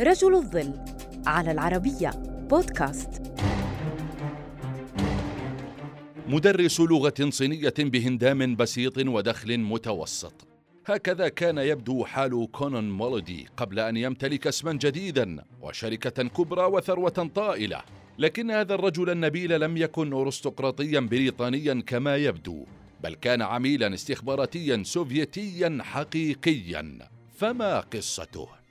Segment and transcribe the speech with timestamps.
[0.00, 0.74] رجل الظل
[1.26, 2.10] على العربية
[2.50, 3.22] بودكاست.
[6.28, 10.46] مدرس لغة صينية بهندام بسيط ودخل متوسط.
[10.86, 17.82] هكذا كان يبدو حال كونان مولودي قبل أن يمتلك اسما جديدا وشركة كبرى وثروة طائلة.
[18.18, 22.64] لكن هذا الرجل النبيل لم يكن أرستقراطيا بريطانيا كما يبدو
[23.02, 26.98] بل كان عميلا استخباراتيا سوفيتيا حقيقيا.
[27.36, 28.65] فما قصته؟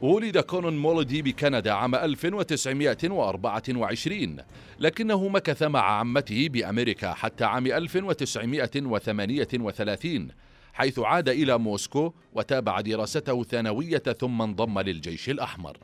[0.00, 4.36] ولد كونون مولودي بكندا عام 1924
[4.78, 10.28] لكنه مكث مع عمته بأمريكا حتى عام 1938
[10.72, 15.76] حيث عاد إلى موسكو وتابع دراسته الثانوية ثم انضم للجيش الأحمر.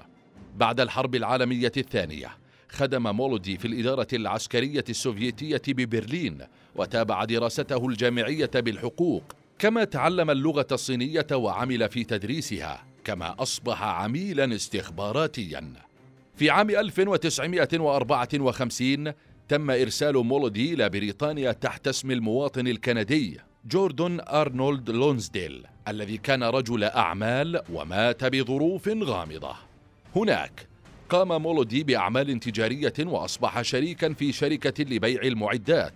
[0.56, 2.28] بعد الحرب العالمية الثانية
[2.68, 6.38] خدم مولودي في الإدارة العسكرية السوفيتية ببرلين
[6.76, 9.24] وتابع دراسته الجامعية بالحقوق
[9.58, 12.93] كما تعلم اللغة الصينية وعمل في تدريسها.
[13.04, 15.72] كما أصبح عميلا استخباراتيا.
[16.36, 19.12] في عام 1954
[19.48, 26.84] تم إرسال مولودي إلى بريطانيا تحت اسم المواطن الكندي جوردون أرنولد لونزديل الذي كان رجل
[26.84, 29.56] أعمال ومات بظروف غامضة.
[30.16, 30.66] هناك
[31.08, 35.92] قام مولودي بأعمال تجارية وأصبح شريكا في شركة لبيع المعدات.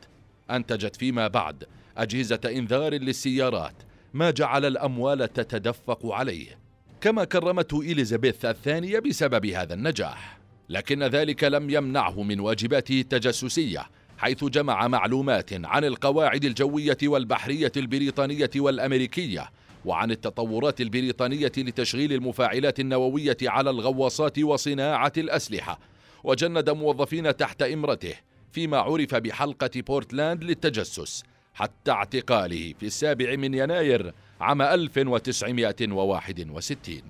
[0.51, 1.65] أنتجت فيما بعد
[1.97, 3.75] أجهزة إنذار للسيارات
[4.15, 6.59] ما جعل الأموال تتدفق عليه.
[7.01, 13.87] كما كرمته إليزابيث الثانية بسبب هذا النجاح لكن ذلك لم يمنعه من واجباته التجسسية
[14.19, 19.51] حيث جمع معلومات عن القواعد الجوية والبحرية البريطانية والأمريكية
[19.85, 25.79] وعن التطورات البريطانية لتشغيل المفاعلات النووية على الغواصات وصناعة الأسلحة
[26.25, 28.15] وجند موظفين تحت إمرته
[28.53, 37.03] فيما عرف بحلقة بورتلاند للتجسس حتى اعتقاله في السابع من يناير عام 1961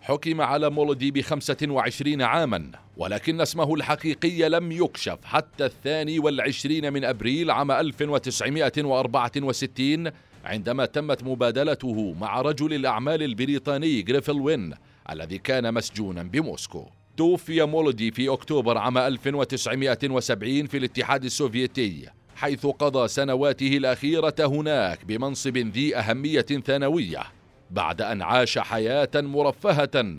[0.00, 7.04] حكم على مولودي بخمسة وعشرين عاما ولكن اسمه الحقيقي لم يكشف حتى الثاني والعشرين من
[7.04, 10.10] أبريل عام 1964
[10.44, 14.74] عندما تمت مبادلته مع رجل الأعمال البريطاني جريفل وين
[15.10, 16.86] الذي كان مسجونا بموسكو.
[17.16, 22.08] توفي مولودي في أكتوبر عام 1970 في الاتحاد السوفيتي.
[22.40, 27.22] حيث قضى سنواته الأخيرة هناك بمنصب ذي أهمية ثانوية
[27.70, 30.16] بعد أن عاش حياة مرفهة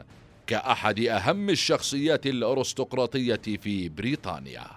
[0.48, 4.68] كأحد أهم الشخصيات الأرستقراطية في بريطانيا.